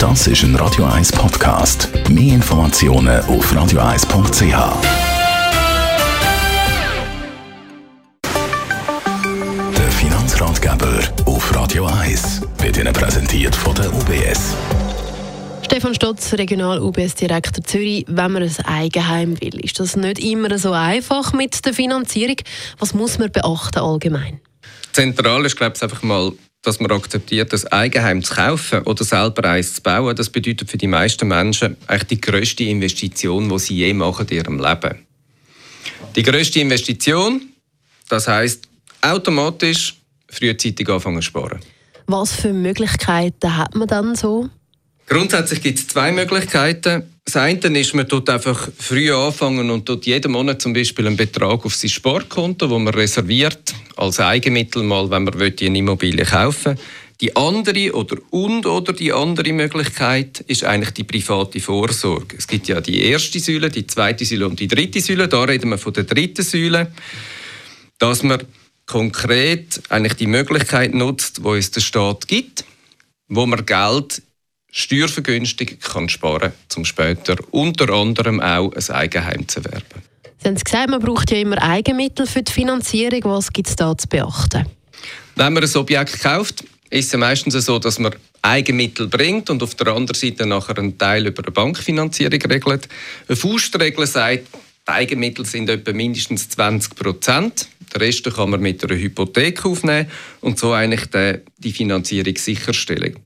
[0.00, 1.90] Das ist ein Radio 1 Podcast.
[2.08, 4.42] Mehr Informationen auf radio1.ch.
[9.76, 14.56] Der Finanzratgeber auf Radio 1 wird Ihnen präsentiert von der UBS.
[15.66, 18.06] Stefan Stotz, Regional-UBS-Direktor Zürich.
[18.08, 22.36] Wenn man ein Eigenheim will, ist das nicht immer so einfach mit der Finanzierung.
[22.78, 24.40] Was muss man beachten allgemein?
[24.92, 26.32] Zentral ist, glaube ich, einfach mal,
[26.62, 30.14] dass man akzeptiert, das Eigenheim zu kaufen oder selber eins zu bauen.
[30.14, 34.36] Das bedeutet für die meisten Menschen eigentlich die grösste Investition, die sie je machen in
[34.36, 35.06] ihrem Leben.
[36.16, 37.42] Die grösste Investition,
[38.08, 38.64] das heißt
[39.00, 39.96] automatisch
[40.28, 41.60] frühzeitig anfangen zu sparen.
[42.06, 44.48] Was für Möglichkeiten hat man dann so?
[45.06, 47.04] Grundsätzlich gibt es zwei Möglichkeiten.
[47.24, 51.16] Das eine ist, man tut einfach früh anfangen und tut jeden Monat zum Beispiel einen
[51.16, 56.76] Betrag auf sein Sportkonto, wo man reserviert als Eigenmittel mal, wenn man eine Immobilie kaufen
[56.76, 56.84] will.
[57.20, 62.36] Die andere oder und oder die andere Möglichkeit ist eigentlich die private Vorsorge.
[62.38, 65.28] Es gibt ja die erste Säule, die zweite Säule und die dritte Säule.
[65.28, 66.90] Da reden wir von der dritten Säule,
[67.98, 68.42] dass man
[68.86, 72.64] konkret eigentlich die Möglichkeit nutzt, wo es der Staat gibt,
[73.28, 74.22] wo man Geld
[74.72, 80.09] steuervergünstigt kann sparen um später unter anderem auch ein Eigenheim zu erwerben.
[80.42, 83.20] Sie haben gesagt, man braucht ja immer Eigenmittel für die Finanzierung.
[83.24, 84.64] Was gibt es da zu beachten?
[85.36, 89.74] Wenn man ein Objekt kauft, ist es meistens so, dass man Eigenmittel bringt und auf
[89.74, 92.88] der anderen Seite nachher einen Teil über eine Bankfinanzierung regelt.
[93.28, 94.46] Eine Faustregel sagt,
[94.88, 97.68] die Eigenmittel sind etwa mindestens 20 Prozent.
[97.94, 100.10] Den Rest kann man mit einer Hypothek aufnehmen
[100.40, 101.02] und so eigentlich
[101.58, 103.16] die Finanzierung sicherstellen.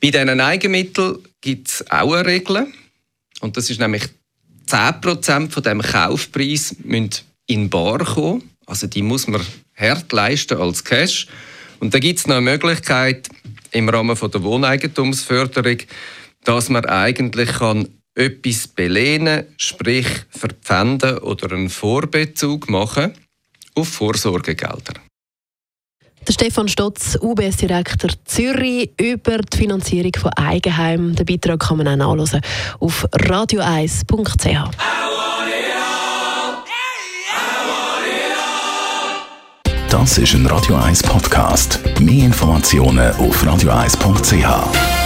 [0.00, 2.66] Bei diesen Eigenmitteln gibt es auch eine Regel.
[3.40, 4.08] Und das ist nämlich
[4.70, 7.10] 10% von dem Kaufpreis müssen
[7.46, 8.50] in Bar kommen.
[8.66, 11.26] Also die muss man hart leisten als Cash.
[11.80, 13.28] Und da gibt es noch eine Möglichkeit
[13.72, 15.78] im Rahmen von der Wohneigentumsförderung,
[16.44, 23.14] dass man eigentlich kann etwas belehnen, sprich verpfänden oder einen Vorbezug machen
[23.74, 24.94] auf Vorsorgegelder.
[26.40, 31.14] Stefan Stotz, UBS-Direktor Zürich, über die Finanzierung von Eigenheimen.
[31.14, 32.40] Den Beitrag kann man auch nachlesen
[32.78, 34.70] auf radio1.ch.
[39.90, 41.78] Das ist ein Radio 1 Podcast.
[42.00, 44.99] Mehr Informationen auf radio1.ch.